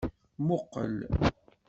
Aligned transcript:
Muqel. 0.45 0.95